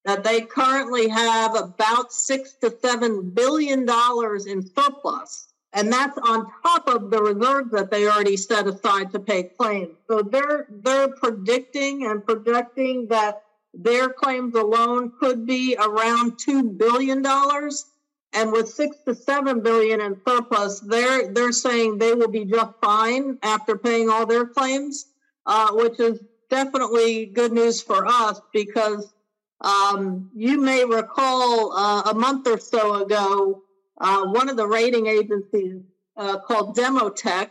that 0.04 0.24
they 0.24 0.42
currently 0.42 1.08
have 1.08 1.54
about 1.54 2.12
six 2.12 2.54
to 2.62 2.74
seven 2.82 3.30
billion 3.30 3.84
dollars 3.84 4.46
in 4.46 4.66
surplus. 4.66 5.48
And 5.72 5.92
that's 5.92 6.18
on 6.18 6.46
top 6.62 6.88
of 6.88 7.10
the 7.10 7.22
reserves 7.22 7.70
that 7.72 7.90
they 7.90 8.08
already 8.08 8.36
set 8.36 8.66
aside 8.66 9.12
to 9.12 9.20
pay 9.20 9.44
claims. 9.44 9.96
So 10.08 10.22
they're 10.22 10.66
they're 10.68 11.08
predicting 11.08 12.06
and 12.06 12.24
projecting 12.24 13.06
that 13.08 13.44
their 13.72 14.08
claims 14.08 14.54
alone 14.54 15.12
could 15.20 15.46
be 15.46 15.76
around 15.78 16.38
two 16.38 16.64
billion 16.64 17.22
dollars. 17.22 17.86
And 18.32 18.52
with 18.52 18.68
six 18.68 18.96
to 19.06 19.14
seven 19.14 19.60
billion 19.60 20.00
in 20.00 20.20
surplus, 20.26 20.80
they're 20.80 21.32
they're 21.32 21.52
saying 21.52 21.98
they 21.98 22.14
will 22.14 22.28
be 22.28 22.44
just 22.44 22.72
fine 22.80 23.38
after 23.42 23.76
paying 23.76 24.08
all 24.08 24.26
their 24.26 24.46
claims, 24.46 25.06
uh, 25.46 25.72
which 25.72 25.98
is 25.98 26.20
definitely 26.48 27.26
good 27.26 27.52
news 27.52 27.82
for 27.82 28.06
us 28.06 28.40
because 28.52 29.12
um, 29.60 30.30
you 30.34 30.60
may 30.60 30.84
recall 30.84 31.72
uh, 31.72 32.02
a 32.10 32.14
month 32.14 32.46
or 32.46 32.58
so 32.58 33.02
ago, 33.02 33.62
uh, 34.00 34.26
one 34.26 34.48
of 34.48 34.56
the 34.56 34.66
rating 34.66 35.06
agencies 35.06 35.82
uh, 36.16 36.38
called 36.38 36.76
Demotech 36.76 37.50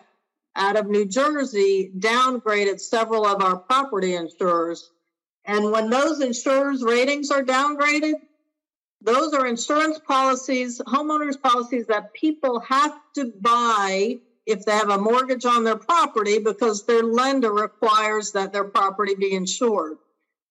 out 0.55 0.75
of 0.75 0.87
New 0.87 1.05
Jersey 1.05 1.91
downgraded 1.97 2.79
several 2.79 3.25
of 3.25 3.41
our 3.41 3.57
property 3.57 4.15
insurers. 4.15 4.89
And 5.45 5.71
when 5.71 5.89
those 5.89 6.21
insurers' 6.21 6.83
ratings 6.83 7.31
are 7.31 7.43
downgraded, 7.43 8.15
those 9.01 9.33
are 9.33 9.47
insurance 9.47 9.99
policies, 9.99 10.81
homeowners 10.85 11.41
policies 11.41 11.87
that 11.87 12.13
people 12.13 12.59
have 12.61 12.93
to 13.15 13.31
buy 13.39 14.19
if 14.45 14.65
they 14.65 14.71
have 14.71 14.89
a 14.89 14.97
mortgage 14.97 15.45
on 15.45 15.63
their 15.63 15.77
property 15.77 16.39
because 16.39 16.85
their 16.85 17.03
lender 17.03 17.51
requires 17.53 18.33
that 18.33 18.51
their 18.51 18.65
property 18.65 19.15
be 19.15 19.33
insured. 19.33 19.97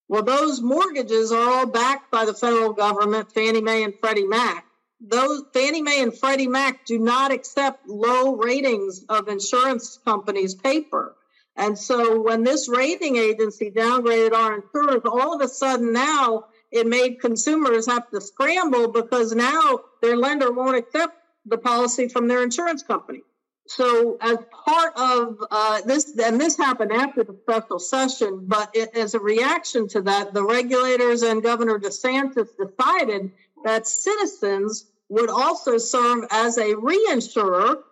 Well, 0.09 0.23
those 0.23 0.63
mortgages 0.63 1.33
are 1.33 1.51
all 1.51 1.67
backed 1.67 2.11
by 2.11 2.25
the 2.25 2.33
federal 2.33 2.73
government, 2.73 3.33
Fannie 3.33 3.61
Mae 3.61 3.83
and 3.83 3.95
Freddie 4.01 4.27
Mac. 4.27 4.65
Those 5.01 5.43
Fannie 5.53 5.83
Mae 5.83 6.03
and 6.03 6.17
Freddie 6.17 6.49
Mac 6.49 6.87
do 6.87 6.99
not 6.99 7.33
accept 7.33 7.87
low 7.87 8.37
ratings 8.37 9.05
of 9.09 9.29
insurance 9.29 9.99
companies' 10.05 10.55
paper. 10.55 11.15
And 11.55 11.79
so 11.79 12.21
when 12.21 12.45
this 12.45 12.69
rating 12.69 13.17
agency 13.17 13.71
downgraded 13.71 14.33
our 14.33 14.55
insurers, 14.55 15.03
all 15.05 15.35
of 15.35 15.41
a 15.41 15.49
sudden 15.49 15.93
now 15.93 16.47
it 16.71 16.87
made 16.87 17.21
consumers 17.21 17.87
have 17.87 18.11
to 18.11 18.21
scramble 18.21 18.89
because 18.89 19.35
now 19.35 19.81
their 20.03 20.17
lender 20.17 20.53
won't 20.53 20.77
accept 20.77 21.15
the 21.47 21.59
policy 21.59 22.09
from 22.09 22.29
their 22.29 22.43
insurance 22.43 22.83
company. 22.83 23.23
So, 23.67 24.17
as 24.23 24.39
part 24.65 24.97
of 24.97 25.45
uh, 25.51 25.83
this, 25.83 26.19
and 26.19 26.41
this 26.41 26.57
happened 26.57 26.91
after 26.91 27.23
the 27.23 27.37
special 27.43 27.79
session, 27.79 28.45
but 28.47 28.71
it, 28.75 28.97
as 28.97 29.15
a 29.15 29.21
reaction 29.21 29.89
to 29.89 30.01
that, 30.03 30.33
the 30.33 30.43
regulators 30.43 31.23
and 31.23 31.43
Governor 31.43 31.79
DeSantis 31.79 32.49
decided 32.57 33.31
that 33.65 33.87
citizens 33.87 34.87
would 35.11 35.29
also 35.29 35.77
serve 35.77 36.25
as 36.31 36.57
a 36.57 36.75
reinsurer 36.75 37.83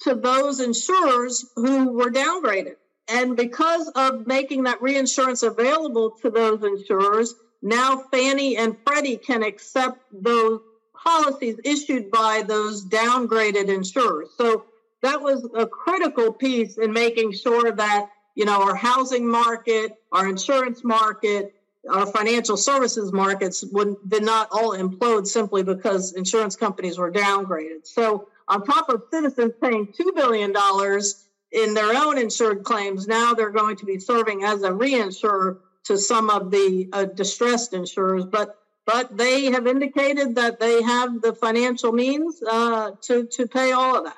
to 0.00 0.14
those 0.14 0.58
insurers 0.58 1.48
who 1.54 1.92
were 1.92 2.10
downgraded. 2.10 2.76
And 3.06 3.36
because 3.36 3.88
of 3.94 4.26
making 4.26 4.64
that 4.64 4.82
reinsurance 4.82 5.42
available 5.42 6.10
to 6.22 6.30
those 6.30 6.62
insurers, 6.64 7.34
now 7.62 8.04
Fannie 8.10 8.56
and 8.56 8.76
Freddie 8.86 9.16
can 9.16 9.42
accept 9.42 9.98
those 10.12 10.60
policies 10.94 11.56
issued 11.64 12.10
by 12.10 12.42
those 12.46 12.84
downgraded 12.86 13.68
insurers. 13.68 14.28
So 14.36 14.64
that 15.02 15.20
was 15.20 15.48
a 15.54 15.66
critical 15.66 16.32
piece 16.32 16.78
in 16.78 16.92
making 16.92 17.32
sure 17.32 17.72
that 17.72 18.10
you 18.34 18.44
know 18.44 18.62
our 18.62 18.74
housing 18.74 19.26
market, 19.26 19.96
our 20.12 20.28
insurance 20.28 20.84
market, 20.84 21.54
our 21.88 22.06
financial 22.06 22.56
services 22.56 23.12
markets 23.12 23.64
would 23.72 23.96
did 24.08 24.22
not 24.22 24.48
all 24.50 24.76
implode 24.76 25.26
simply 25.26 25.62
because 25.62 26.12
insurance 26.14 26.56
companies 26.56 26.98
were 26.98 27.10
downgraded. 27.10 27.86
So 27.86 28.28
on 28.48 28.64
top 28.64 28.88
of 28.88 29.04
citizens 29.10 29.52
paying 29.60 29.92
two 29.92 30.12
billion 30.14 30.52
dollars 30.52 31.26
in 31.52 31.74
their 31.74 31.96
own 31.96 32.18
insured 32.18 32.62
claims, 32.62 33.08
now 33.08 33.34
they're 33.34 33.50
going 33.50 33.76
to 33.76 33.84
be 33.84 33.98
serving 33.98 34.44
as 34.44 34.62
a 34.62 34.70
reinsurer 34.70 35.58
to 35.90 35.98
some 35.98 36.30
of 36.30 36.52
the 36.52 36.88
uh, 36.92 37.04
distressed 37.04 37.74
insurers, 37.74 38.24
but 38.24 38.56
but 38.86 39.16
they 39.16 39.46
have 39.46 39.66
indicated 39.66 40.36
that 40.36 40.60
they 40.60 40.80
have 40.82 41.20
the 41.20 41.34
financial 41.34 41.90
means 41.90 42.40
uh, 42.48 42.92
to 43.02 43.26
to 43.26 43.48
pay 43.48 43.72
all 43.72 43.98
of 43.98 44.04
that. 44.04 44.16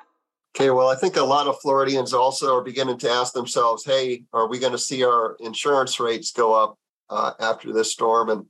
Okay, 0.55 0.69
well, 0.69 0.87
I 0.87 0.95
think 0.95 1.15
a 1.15 1.23
lot 1.23 1.47
of 1.47 1.59
Floridians 1.61 2.13
also 2.13 2.57
are 2.57 2.63
beginning 2.63 2.99
to 2.99 3.09
ask 3.09 3.33
themselves, 3.33 3.83
"Hey, 3.83 4.25
are 4.33 4.47
we 4.47 4.59
going 4.59 4.73
to 4.73 4.77
see 4.77 5.03
our 5.03 5.35
insurance 5.39 5.99
rates 5.99 6.31
go 6.31 6.53
up 6.53 6.77
uh, 7.09 7.31
after 7.39 7.73
this 7.73 7.91
storm?" 7.91 8.29
And 8.29 8.45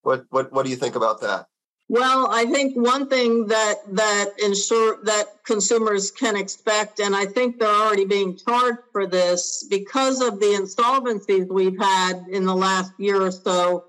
what 0.00 0.24
what 0.30 0.50
what 0.50 0.64
do 0.64 0.70
you 0.70 0.76
think 0.76 0.96
about 0.96 1.20
that? 1.20 1.48
Well, 1.92 2.28
I 2.30 2.46
think 2.46 2.74
one 2.74 3.06
thing 3.06 3.48
that 3.48 3.74
that 3.96 4.30
insure 4.42 5.04
that 5.04 5.44
consumers 5.44 6.10
can 6.10 6.36
expect, 6.36 7.00
and 7.00 7.14
I 7.14 7.26
think 7.26 7.58
they're 7.58 7.68
already 7.68 8.06
being 8.06 8.34
charged 8.34 8.78
for 8.92 9.06
this 9.06 9.66
because 9.68 10.22
of 10.22 10.40
the 10.40 10.46
insolvencies 10.46 11.52
we've 11.52 11.78
had 11.78 12.24
in 12.30 12.46
the 12.46 12.56
last 12.56 12.94
year 12.98 13.20
or 13.20 13.30
so. 13.30 13.84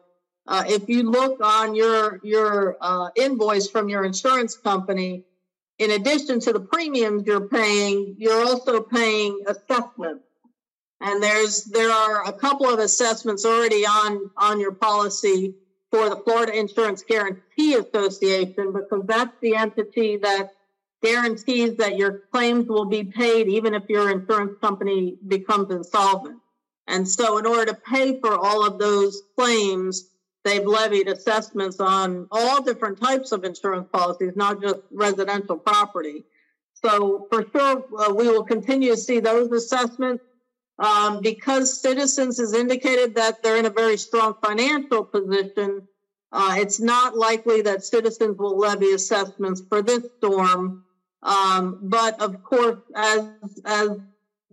Uh, 0.45 0.65
if 0.67 0.89
you 0.89 1.03
look 1.03 1.39
on 1.39 1.75
your 1.75 2.19
your 2.23 2.75
uh, 2.81 3.07
invoice 3.15 3.69
from 3.69 3.87
your 3.87 4.03
insurance 4.03 4.57
company, 4.57 5.23
in 5.79 5.91
addition 5.91 6.41
to 6.41 6.51
the 6.51 6.59
premiums 6.59 7.25
you're 7.25 7.47
paying, 7.47 8.15
you're 8.17 8.43
also 8.43 8.81
paying 8.81 9.45
assessments. 9.47 10.25
And 10.99 11.23
there's 11.23 11.63
there 11.63 11.89
are 11.89 12.27
a 12.27 12.33
couple 12.33 12.67
of 12.67 12.79
assessments 12.79 13.45
already 13.45 13.85
on 13.85 14.29
on 14.35 14.59
your 14.59 14.73
policy 14.73 15.55
for 15.93 16.09
the 16.09 16.15
Florida 16.15 16.57
Insurance 16.57 17.03
Guarantee 17.03 17.75
Association 17.75 18.73
because 18.73 19.03
that's 19.05 19.35
the 19.41 19.55
entity 19.55 20.17
that 20.17 20.49
guarantees 21.03 21.77
that 21.77 21.97
your 21.97 22.23
claims 22.31 22.67
will 22.67 22.85
be 22.85 23.03
paid 23.03 23.47
even 23.47 23.75
if 23.75 23.83
your 23.87 24.09
insurance 24.09 24.57
company 24.59 25.19
becomes 25.27 25.69
insolvent. 25.69 26.39
And 26.87 27.07
so, 27.07 27.37
in 27.37 27.45
order 27.45 27.65
to 27.65 27.75
pay 27.75 28.19
for 28.19 28.35
all 28.35 28.65
of 28.65 28.79
those 28.79 29.21
claims, 29.37 30.09
they've 30.43 30.65
levied 30.65 31.09
assessments 31.09 31.79
on 31.79 32.27
all 32.31 32.63
different 32.63 32.99
types 32.99 33.31
of 33.31 33.43
insurance 33.43 33.87
policies, 33.93 34.33
not 34.35 34.63
just 34.63 34.79
residential 34.91 35.57
property. 35.57 36.23
So, 36.73 37.27
for 37.29 37.45
sure, 37.51 37.85
uh, 37.99 38.11
we 38.11 38.27
will 38.27 38.43
continue 38.43 38.91
to 38.91 38.97
see 38.97 39.19
those 39.19 39.51
assessments 39.51 40.23
um, 40.79 41.21
because 41.21 41.81
Citizens 41.81 42.37
has 42.39 42.53
indicated 42.53 43.15
that 43.15 43.41
they're 43.41 43.57
in 43.57 43.65
a 43.65 43.69
very 43.69 43.97
strong 43.97 44.35
financial 44.43 45.03
position, 45.03 45.87
uh, 46.31 46.55
it's 46.57 46.79
not 46.79 47.15
likely 47.15 47.61
that 47.61 47.83
Citizens 47.83 48.37
will 48.37 48.57
levy 48.57 48.93
assessments 48.93 49.61
for 49.69 49.81
this 49.81 50.03
storm. 50.17 50.83
Um, 51.21 51.79
but 51.83 52.19
of 52.21 52.43
course, 52.43 52.79
as 52.95 53.29
as 53.63 53.91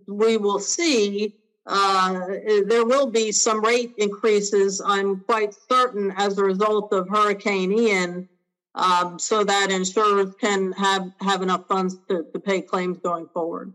we 0.07 0.37
will 0.37 0.59
see, 0.59 1.35
uh, 1.65 2.27
there 2.67 2.85
will 2.85 3.07
be 3.07 3.31
some 3.31 3.61
rate 3.63 3.93
increases, 3.97 4.81
I'm 4.83 5.21
quite 5.21 5.55
certain, 5.69 6.11
as 6.17 6.37
a 6.37 6.43
result 6.43 6.91
of 6.91 7.07
Hurricane 7.07 7.71
Ian, 7.71 8.27
um, 8.75 9.19
so 9.19 9.43
that 9.43 9.69
insurers 9.69 10.33
can 10.39 10.71
have, 10.73 11.11
have 11.21 11.41
enough 11.41 11.67
funds 11.67 11.97
to, 12.09 12.25
to 12.33 12.39
pay 12.39 12.61
claims 12.61 12.97
going 12.97 13.27
forward. 13.27 13.73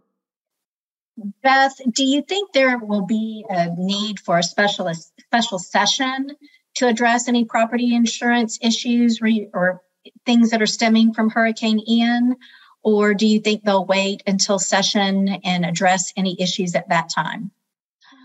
Beth, 1.43 1.81
do 1.93 2.05
you 2.05 2.23
think 2.23 2.53
there 2.53 2.79
will 2.79 3.07
be 3.07 3.45
a 3.49 3.75
need 3.77 4.21
for 4.21 4.39
a 4.39 4.43
special 4.43 4.93
special 4.95 5.59
session 5.59 6.33
to 6.75 6.87
address 6.87 7.29
any 7.29 7.45
property 7.45 7.95
insurance 7.95 8.59
issues 8.61 9.21
re, 9.23 9.49
or 9.55 9.83
things 10.27 10.51
that 10.51 10.61
are 10.61 10.67
stemming 10.67 11.15
from 11.15 11.31
Hurricane 11.31 11.81
Ian? 11.89 12.37
Or 12.83 13.15
do 13.15 13.27
you 13.27 13.41
think 13.41 13.65
they'll 13.65 13.85
wait 13.85 14.23
until 14.27 14.59
session 14.59 15.29
and 15.43 15.65
address 15.65 16.13
any 16.17 16.41
issues 16.41 16.75
at 16.75 16.89
that 16.91 17.09
time? 17.09 17.51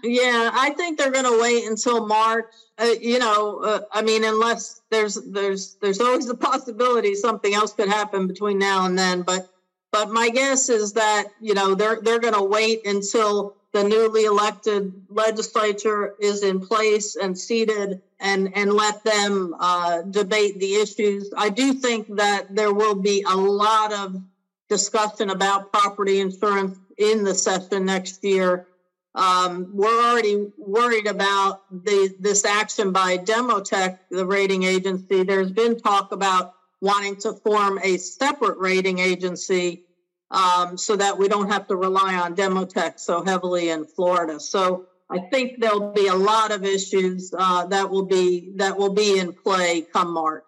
Yeah, 0.03 0.51
I 0.53 0.71
think 0.71 0.97
they're 0.97 1.11
going 1.11 1.25
to 1.25 1.41
wait 1.41 1.67
until 1.67 2.05
March. 2.05 2.45
Uh, 2.77 2.93
you 2.99 3.19
know, 3.19 3.59
uh, 3.63 3.81
I 3.91 4.01
mean, 4.01 4.23
unless 4.23 4.81
there's 4.89 5.15
there's 5.15 5.75
there's 5.75 5.99
always 5.99 6.25
the 6.25 6.35
possibility 6.35 7.15
something 7.15 7.53
else 7.53 7.73
could 7.73 7.89
happen 7.89 8.27
between 8.27 8.57
now 8.57 8.85
and 8.85 8.97
then. 8.97 9.21
But 9.21 9.47
but 9.91 10.09
my 10.09 10.29
guess 10.29 10.69
is 10.69 10.93
that 10.93 11.25
you 11.39 11.53
know 11.53 11.75
they're 11.75 11.99
they're 12.01 12.19
going 12.19 12.33
to 12.33 12.43
wait 12.43 12.85
until 12.85 13.55
the 13.73 13.83
newly 13.83 14.25
elected 14.25 14.93
legislature 15.09 16.15
is 16.19 16.43
in 16.43 16.59
place 16.59 17.15
and 17.15 17.37
seated 17.37 18.01
and 18.19 18.55
and 18.55 18.73
let 18.73 19.03
them 19.03 19.55
uh, 19.59 20.01
debate 20.03 20.59
the 20.59 20.75
issues. 20.75 21.31
I 21.35 21.49
do 21.49 21.73
think 21.73 22.15
that 22.17 22.53
there 22.55 22.73
will 22.73 22.95
be 22.95 23.23
a 23.27 23.35
lot 23.35 23.93
of 23.93 24.21
discussion 24.69 25.29
about 25.29 25.71
property 25.71 26.19
insurance 26.19 26.77
in 26.97 27.23
the 27.23 27.35
session 27.35 27.85
next 27.85 28.23
year 28.23 28.67
um, 29.13 29.71
we're 29.73 30.11
already 30.11 30.51
worried 30.57 31.07
about 31.07 31.63
the, 31.69 32.15
this 32.19 32.45
action 32.45 32.91
by 32.91 33.17
Demotech, 33.17 33.99
the 34.09 34.25
rating 34.25 34.63
agency. 34.63 35.23
There's 35.23 35.51
been 35.51 35.79
talk 35.79 36.11
about 36.11 36.53
wanting 36.81 37.15
to 37.15 37.33
form 37.33 37.79
a 37.81 37.97
separate 37.97 38.57
rating 38.57 38.99
agency 38.99 39.85
um, 40.31 40.77
so 40.77 40.95
that 40.95 41.17
we 41.17 41.27
don't 41.27 41.51
have 41.51 41.67
to 41.67 41.75
rely 41.75 42.15
on 42.15 42.35
Demotech 42.35 42.99
so 42.99 43.23
heavily 43.23 43.69
in 43.69 43.85
Florida. 43.85 44.39
So 44.39 44.87
I 45.09 45.19
think 45.19 45.59
there'll 45.59 45.91
be 45.91 46.07
a 46.07 46.15
lot 46.15 46.51
of 46.51 46.63
issues 46.63 47.33
uh, 47.37 47.67
that 47.67 47.89
will 47.89 48.05
be 48.05 48.53
that 48.55 48.77
will 48.77 48.93
be 48.93 49.19
in 49.19 49.33
play 49.33 49.81
come 49.81 50.13
March. 50.13 50.45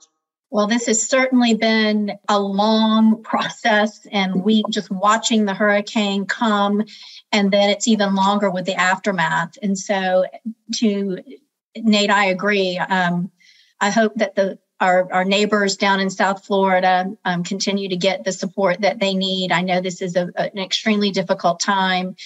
Well, 0.49 0.67
this 0.67 0.85
has 0.85 1.01
certainly 1.01 1.55
been 1.55 2.13
a 2.29 2.39
long 2.39 3.23
process, 3.23 4.07
and 4.11 4.43
we 4.43 4.63
just 4.69 4.89
watching 4.89 5.45
the 5.45 5.53
hurricane 5.53 6.25
come, 6.25 6.83
and 7.31 7.51
then 7.51 7.69
it's 7.69 7.87
even 7.87 8.15
longer 8.15 8.49
with 8.49 8.65
the 8.65 8.75
aftermath. 8.75 9.57
And 9.61 9.77
so, 9.77 10.25
to 10.75 11.19
Nate, 11.75 12.11
I 12.11 12.25
agree. 12.25 12.77
Um, 12.77 13.31
I 13.81 13.89
hope 13.89 14.13
that 14.15 14.35
the 14.35 14.59
our, 14.83 15.11
our 15.13 15.23
neighbors 15.23 15.77
down 15.77 16.01
in 16.01 16.09
South 16.09 16.45
Florida 16.45 17.09
um, 17.23 17.43
continue 17.43 17.87
to 17.87 17.95
get 17.95 18.25
the 18.25 18.33
support 18.33 18.81
that 18.81 18.99
they 18.99 19.13
need. 19.13 19.53
I 19.53 19.61
know 19.61 19.79
this 19.79 20.01
is 20.01 20.17
a, 20.17 20.29
an 20.35 20.59
extremely 20.59 21.09
difficult 21.11 21.61
time. 21.61 22.17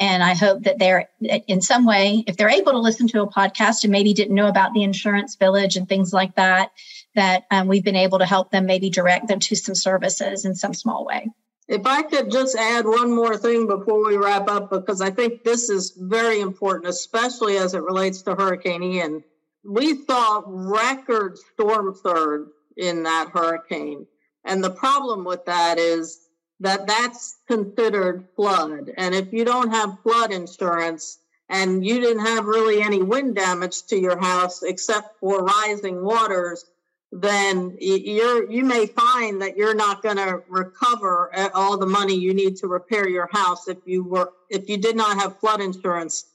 And 0.00 0.22
I 0.22 0.34
hope 0.34 0.62
that 0.64 0.78
they're 0.78 1.10
in 1.20 1.60
some 1.60 1.84
way, 1.84 2.24
if 2.26 2.36
they're 2.36 2.48
able 2.48 2.72
to 2.72 2.78
listen 2.78 3.06
to 3.08 3.22
a 3.22 3.30
podcast 3.30 3.84
and 3.84 3.92
maybe 3.92 4.14
didn't 4.14 4.34
know 4.34 4.48
about 4.48 4.72
the 4.72 4.82
insurance 4.82 5.36
village 5.36 5.76
and 5.76 5.88
things 5.88 6.12
like 6.12 6.34
that, 6.34 6.72
that 7.14 7.44
um, 7.50 7.68
we've 7.68 7.84
been 7.84 7.96
able 7.96 8.18
to 8.18 8.26
help 8.26 8.50
them 8.50 8.66
maybe 8.66 8.90
direct 8.90 9.28
them 9.28 9.40
to 9.40 9.54
some 9.54 9.74
services 9.74 10.44
in 10.44 10.54
some 10.54 10.74
small 10.74 11.04
way. 11.04 11.28
If 11.68 11.86
I 11.86 12.02
could 12.02 12.32
just 12.32 12.56
add 12.56 12.86
one 12.86 13.14
more 13.14 13.36
thing 13.36 13.68
before 13.68 14.04
we 14.04 14.16
wrap 14.16 14.48
up, 14.48 14.70
because 14.70 15.00
I 15.00 15.10
think 15.10 15.44
this 15.44 15.68
is 15.68 15.92
very 15.96 16.40
important, 16.40 16.88
especially 16.88 17.58
as 17.58 17.74
it 17.74 17.82
relates 17.82 18.22
to 18.22 18.34
Hurricane 18.34 18.82
Ian. 18.82 19.22
We 19.64 20.04
saw 20.04 20.42
record 20.46 21.38
storm 21.38 21.94
surge 22.02 22.48
in 22.76 23.02
that 23.04 23.30
hurricane. 23.32 24.06
And 24.44 24.64
the 24.64 24.70
problem 24.70 25.24
with 25.24 25.44
that 25.46 25.78
is 25.78 26.18
that 26.60 26.86
that's 26.86 27.38
considered 27.46 28.28
flood. 28.36 28.92
And 28.96 29.14
if 29.14 29.32
you 29.32 29.44
don't 29.44 29.70
have 29.70 29.98
flood 30.02 30.32
insurance 30.32 31.18
and 31.48 31.84
you 31.84 32.00
didn't 32.00 32.24
have 32.24 32.44
really 32.46 32.80
any 32.82 33.02
wind 33.02 33.34
damage 33.34 33.84
to 33.86 33.98
your 33.98 34.18
house 34.18 34.62
except 34.62 35.18
for 35.20 35.44
rising 35.44 36.02
waters, 36.02 36.64
then 37.12 37.76
you're 37.80 38.48
you 38.50 38.64
may 38.64 38.86
find 38.86 39.42
that 39.42 39.56
you're 39.56 39.74
not 39.74 40.02
going 40.02 40.16
to 40.16 40.42
recover 40.48 41.30
eh, 41.34 41.48
all 41.54 41.76
the 41.76 41.86
money 41.86 42.14
you 42.14 42.32
need 42.32 42.56
to 42.56 42.68
repair 42.68 43.08
your 43.08 43.28
house 43.32 43.66
if 43.66 43.78
you 43.84 44.04
were 44.04 44.32
if 44.48 44.68
you 44.68 44.76
did 44.76 44.94
not 44.94 45.20
have 45.20 45.40
flood 45.40 45.60
insurance 45.60 46.26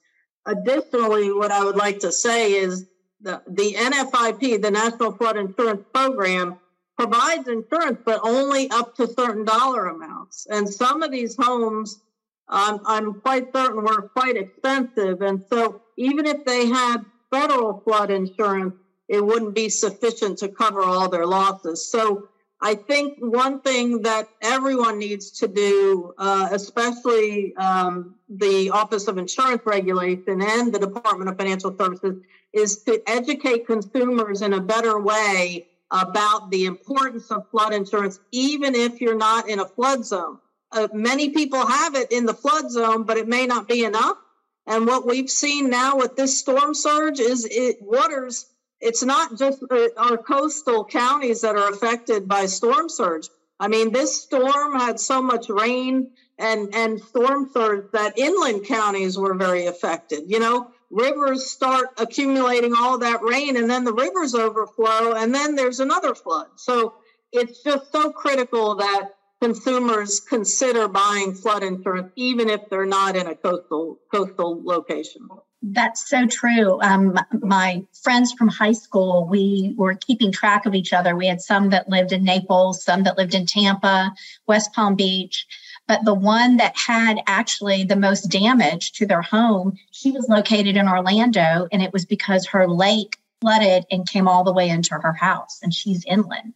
additionally 0.46 1.32
what 1.32 1.50
i 1.50 1.64
would 1.64 1.78
like 1.78 2.00
to 2.00 2.12
say 2.12 2.52
is 2.52 2.86
the, 3.22 3.42
the 3.48 3.74
nfip 3.74 4.62
the 4.62 4.72
national 4.72 5.12
flood 5.14 5.38
insurance 5.38 5.84
program 5.94 6.58
provides 6.98 7.48
insurance 7.48 8.00
but 8.06 8.20
only 8.24 8.70
up 8.72 8.96
to 8.96 9.08
certain 9.08 9.46
dollar 9.46 9.88
amounts 9.88 10.48
and 10.50 10.68
some 10.68 11.04
of 11.04 11.12
these 11.12 11.36
homes 11.36 12.02
um, 12.48 12.82
i'm 12.86 13.22
quite 13.22 13.52
certain 13.54 13.84
were 13.84 14.10
quite 14.10 14.38
expensive 14.38 15.22
and 15.22 15.44
so 15.50 15.82
even 15.98 16.26
if 16.26 16.44
they 16.46 16.68
had 16.68 16.98
federal 17.32 17.82
flood 17.82 18.12
insurance 18.12 18.76
it 19.08 19.24
wouldn't 19.24 19.56
be 19.56 19.70
sufficient 19.70 20.40
to 20.40 20.48
cover 20.50 20.82
all 20.82 21.10
their 21.10 21.26
losses. 21.26 21.90
So 21.90 22.30
I 22.62 22.76
think 22.76 23.18
one 23.20 23.62
thing 23.62 24.04
that 24.04 24.30
everyone 24.42 24.98
needs 24.98 25.32
to 25.40 25.48
do, 25.48 26.14
uh, 26.18 26.50
especially 26.52 27.56
um, 27.58 28.16
the 28.30 28.70
Office 28.70 29.08
of 29.08 29.18
Insurance 29.18 29.62
Regulation 29.66 30.42
and 30.42 30.74
the 30.74 30.80
Department 30.80 31.30
of 31.30 31.38
Financial 31.38 31.76
Services, 31.78 32.24
is 32.54 32.84
to 32.84 33.02
educate 33.08 33.68
consumers 33.68 34.42
in 34.42 34.54
a 34.54 34.62
better 34.62 35.00
way 35.00 35.68
about 35.92 36.50
the 36.50 36.66
importance 36.66 37.30
of 37.30 37.50
flood 37.52 37.74
insurance, 37.74 38.20
even 38.32 38.74
if 38.74 39.02
you're 39.02 39.18
not 39.18 39.50
in 39.50 39.60
a 39.60 39.66
flood 39.66 40.06
zone. 40.06 40.40
Uh, 40.72 40.88
many 40.94 41.30
people 41.30 41.66
have 41.66 41.96
it 41.96 42.12
in 42.12 42.26
the 42.26 42.34
flood 42.34 42.72
zone, 42.72 43.04
but 43.04 43.18
it 43.18 43.28
may 43.28 43.46
not 43.46 43.68
be 43.68 43.84
enough. 43.84 44.18
And 44.66 44.88
what 44.88 45.06
we've 45.06 45.30
seen 45.30 45.70
now 45.70 45.98
with 45.98 46.16
this 46.16 46.40
storm 46.40 46.74
surge 46.74 47.20
is 47.20 47.46
it 47.46 47.78
waters 47.82 48.48
it's 48.82 49.04
not 49.04 49.38
just 49.38 49.64
our 49.98 50.18
coastal 50.18 50.86
counties 50.86 51.42
that 51.42 51.56
are 51.56 51.70
affected 51.70 52.28
by 52.28 52.46
storm 52.46 52.90
surge. 52.90 53.28
I 53.60 53.68
mean, 53.68 53.92
this 53.92 54.22
storm 54.22 54.80
had 54.80 55.00
so 55.00 55.22
much 55.22 55.50
rain 55.50 56.12
and, 56.38 56.74
and 56.76 57.00
storm 57.00 57.50
surge 57.54 57.92
that 57.94 58.18
inland 58.18 58.66
counties 58.66 59.18
were 59.18 59.34
very 59.34 59.68
affected. 59.68 60.24
You 60.28 60.40
know, 60.40 60.72
rivers 60.92 61.50
start 61.50 61.90
accumulating 61.98 62.74
all 62.78 63.00
that 63.00 63.22
rain 63.24 63.58
and 63.58 63.70
then 63.70 63.86
the 63.86 63.94
rivers 63.94 64.36
overflow 64.36 65.14
and 65.14 65.34
then 65.34 65.56
there's 65.56 65.80
another 65.80 66.14
flood. 66.14 66.48
So 66.58 66.96
it's 67.32 67.64
just 67.64 67.92
so 67.92 68.12
critical 68.12 68.76
that 68.76 69.12
consumers 69.42 70.20
consider 70.20 70.88
buying 70.88 71.34
flood 71.34 71.64
insurance 71.64 72.12
even 72.16 72.50
if 72.50 72.70
they're 72.70 72.86
not 72.86 73.16
in 73.16 73.28
a 73.28 73.36
coastal 73.36 74.00
coastal 74.12 74.62
location. 74.64 75.28
That's 75.68 76.08
so 76.08 76.28
true. 76.28 76.80
Um, 76.82 77.20
my 77.42 77.84
friends 78.04 78.32
from 78.34 78.50
high 78.50 78.74
school, 78.74 79.28
we 79.28 79.74
were 79.76 79.96
keeping 79.96 80.32
track 80.32 80.68
of 80.68 80.76
each 80.76 80.94
other. 80.94 81.16
We 81.16 81.26
had 81.26 81.42
some 81.42 81.72
that 81.72 81.90
lived 81.90 82.12
in 82.12 82.24
Naples, 82.24 82.84
some 82.84 83.02
that 83.04 83.18
lived 83.18 83.34
in 83.34 83.48
Tampa, 83.48 84.14
West 84.46 84.74
Palm 84.74 84.94
Beach. 84.94 85.48
But 85.88 86.06
the 86.06 86.14
one 86.14 86.58
that 86.58 86.78
had 86.78 87.18
actually 87.26 87.84
the 87.84 87.96
most 87.96 88.30
damage 88.30 88.92
to 88.94 89.08
their 89.08 89.24
home, 89.24 89.74
she 89.90 90.12
was 90.12 90.30
located 90.30 90.78
in 90.78 90.88
Orlando, 90.88 91.68
and 91.72 91.82
it 91.82 91.92
was 91.92 92.06
because 92.06 92.46
her 92.48 92.68
lake 92.68 93.18
flooded 93.42 93.86
and 93.90 94.08
came 94.08 94.28
all 94.28 94.44
the 94.44 94.54
way 94.54 94.70
into 94.70 94.94
her 94.94 95.14
house, 95.14 95.60
and 95.64 95.74
she's 95.74 96.06
inland. 96.06 96.54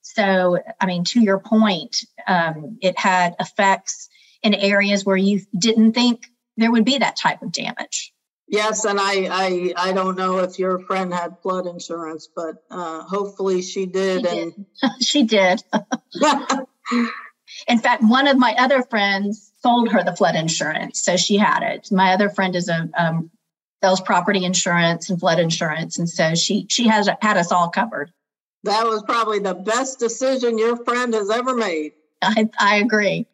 So, 0.00 0.58
I 0.80 0.86
mean, 0.86 1.04
to 1.04 1.20
your 1.20 1.40
point, 1.40 2.06
um, 2.26 2.78
it 2.80 2.98
had 2.98 3.34
effects 3.38 4.08
in 4.42 4.54
areas 4.54 5.04
where 5.04 5.16
you 5.16 5.42
didn't 5.58 5.92
think 5.92 6.26
there 6.56 6.72
would 6.72 6.86
be 6.86 6.96
that 6.96 7.16
type 7.16 7.42
of 7.42 7.52
damage. 7.52 8.14
Yes, 8.48 8.84
and 8.84 8.98
I, 9.00 9.28
I 9.30 9.72
I 9.76 9.92
don't 9.92 10.16
know 10.16 10.38
if 10.38 10.58
your 10.58 10.78
friend 10.78 11.12
had 11.12 11.40
flood 11.42 11.66
insurance, 11.66 12.28
but 12.34 12.62
uh, 12.70 13.02
hopefully 13.02 13.60
she 13.60 13.86
did. 13.86 14.26
She 14.26 14.38
and 14.38 14.54
did. 14.54 14.90
she 15.02 15.22
did. 15.24 15.62
In 17.68 17.78
fact, 17.78 18.02
one 18.04 18.28
of 18.28 18.38
my 18.38 18.54
other 18.58 18.82
friends 18.82 19.52
sold 19.62 19.90
her 19.90 20.04
the 20.04 20.14
flood 20.14 20.36
insurance, 20.36 21.00
so 21.00 21.16
she 21.16 21.36
had 21.36 21.62
it. 21.62 21.88
My 21.90 22.12
other 22.12 22.28
friend 22.28 22.54
is 22.54 22.68
a 22.68 22.88
um, 22.96 23.30
sells 23.82 24.00
property 24.00 24.44
insurance 24.44 25.10
and 25.10 25.18
flood 25.18 25.40
insurance, 25.40 25.98
and 25.98 26.08
so 26.08 26.36
she 26.36 26.66
she 26.68 26.86
has 26.86 27.08
had 27.20 27.36
us 27.36 27.50
all 27.50 27.68
covered. 27.68 28.12
That 28.62 28.86
was 28.86 29.02
probably 29.02 29.40
the 29.40 29.54
best 29.54 29.98
decision 29.98 30.58
your 30.58 30.76
friend 30.84 31.14
has 31.14 31.30
ever 31.30 31.54
made. 31.54 31.92
I, 32.22 32.48
I 32.58 32.76
agree. 32.76 33.26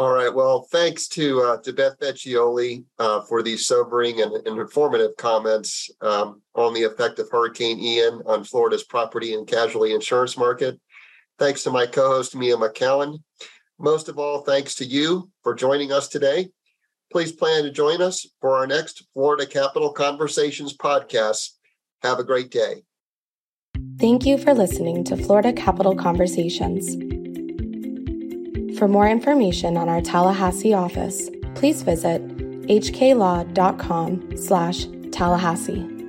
All 0.00 0.12
right. 0.14 0.34
Well, 0.34 0.62
thanks 0.62 1.08
to 1.08 1.42
uh, 1.42 1.56
to 1.58 1.74
Beth 1.74 2.00
Vecchioli 2.00 2.84
uh, 2.98 3.20
for 3.20 3.42
these 3.42 3.66
sobering 3.66 4.22
and, 4.22 4.32
and 4.32 4.58
informative 4.58 5.14
comments 5.18 5.90
um, 6.00 6.40
on 6.54 6.72
the 6.72 6.84
effect 6.84 7.18
of 7.18 7.28
Hurricane 7.30 7.78
Ian 7.78 8.22
on 8.24 8.42
Florida's 8.42 8.82
property 8.82 9.34
and 9.34 9.46
casualty 9.46 9.92
insurance 9.92 10.38
market. 10.38 10.80
Thanks 11.38 11.64
to 11.64 11.70
my 11.70 11.84
co-host 11.84 12.34
Mia 12.34 12.56
McCown. 12.56 13.22
Most 13.78 14.08
of 14.08 14.18
all, 14.18 14.40
thanks 14.40 14.74
to 14.76 14.86
you 14.86 15.30
for 15.42 15.54
joining 15.54 15.92
us 15.92 16.08
today. 16.08 16.48
Please 17.12 17.32
plan 17.32 17.64
to 17.64 17.70
join 17.70 18.00
us 18.00 18.26
for 18.40 18.56
our 18.56 18.66
next 18.66 19.06
Florida 19.12 19.44
Capital 19.44 19.92
Conversations 19.92 20.74
podcast. 20.74 21.50
Have 22.02 22.18
a 22.18 22.24
great 22.24 22.50
day. 22.50 22.84
Thank 23.98 24.24
you 24.24 24.38
for 24.38 24.54
listening 24.54 25.04
to 25.04 25.16
Florida 25.18 25.52
Capital 25.52 25.94
Conversations. 25.94 26.96
For 28.80 28.88
more 28.88 29.06
information 29.06 29.76
on 29.76 29.90
our 29.90 30.00
Tallahassee 30.00 30.72
office, 30.72 31.28
please 31.54 31.82
visit 31.82 32.26
hklaw.com 32.66 34.36
slash 34.38 34.86
Tallahassee. 35.12 35.99